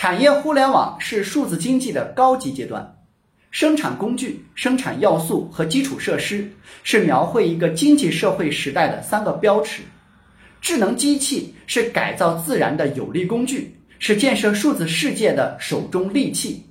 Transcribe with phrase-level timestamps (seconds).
[0.00, 2.96] 产业互联网是数字经济的高级阶段。
[3.50, 6.48] 生产工具、生产要素和基础设施
[6.84, 9.82] 是描绘一个经济社会时代的三个标尺。
[10.60, 16.64] 智能机器是改造自然的有力工具，是建设数字世界的手中利器。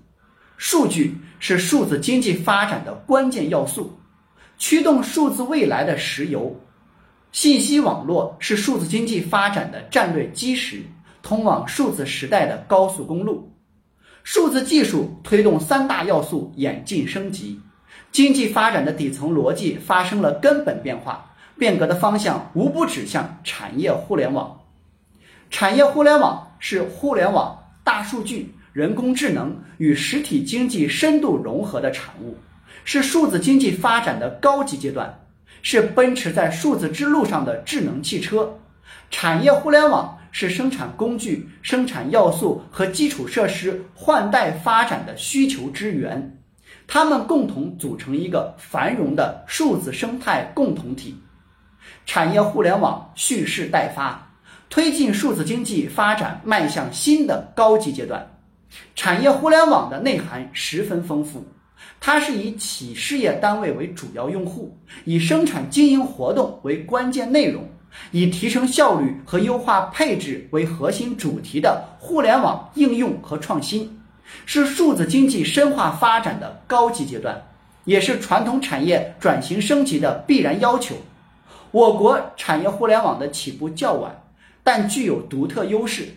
[0.56, 4.00] 数据是数字经济发展的关键要素，
[4.58, 6.58] 驱动数字未来的石油。
[7.34, 10.82] 信息网络是数字经济发展的战略基石，
[11.22, 13.52] 通往数字时代的高速公路。
[14.24, 17.62] 数字技术推动三大要素演进升级，
[18.12, 24.60] 经济发展的底层逻辑发生了根本变化，变革的方向无不指向产业互联网。
[25.50, 32.36] 产业互联网是互联网、大数据、人工智能与实体经济深度融合的产物，
[32.84, 35.18] 是数字经济发展的高级阶段，
[35.62, 38.60] 是奔驰在数字之路上的智能汽车。
[39.10, 40.16] 产业互联网。
[40.30, 46.38] 是生产工具、生产要素和基础设施换代发展的需求之源，
[46.86, 51.18] 它们共同组成一个繁荣的数字生态共同体。
[52.06, 54.32] 产业互联网蓄势待发，
[54.70, 58.24] 推进数字经济发展迈向新的高级阶段。
[58.96, 61.44] 产业互联网的内涵十分丰富，
[62.00, 67.68] 它是以企事业单位为主要用户，以生产经营活动为关键内容。
[68.12, 74.00] 以提升效率和优化配置为核心主题的互联网应用和创新，
[74.46, 77.42] 是数字经济深化发展的高级阶段，
[77.86, 80.96] 也是传统产业转型升级的必然要求。
[81.72, 84.24] 我国产业互联网的起步较晚，
[84.64, 86.08] 但具有独特优势。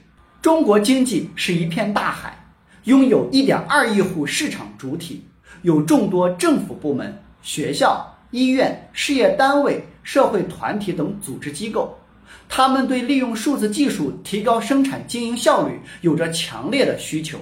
[0.40, 2.46] 中国经济是一片大海，
[2.84, 5.24] 拥有一点二亿户市场主体，
[5.62, 9.84] 有众多政府部门、学校、医院、事业单位。
[10.02, 11.96] 社会团体等组织机构，
[12.48, 17.38] 他们对利用数字技术提高生产经营效率有着强烈的需求。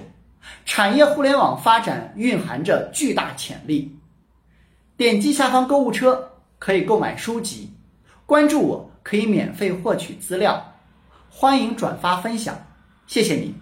[0.65, 3.97] 产业互联网发展蕴含着巨大潜力。
[4.97, 7.71] 点击下方购物车可以购买书籍，
[8.25, 10.75] 关注我可以免费获取资料，
[11.29, 12.67] 欢迎转发分享，
[13.07, 13.55] 谢谢你。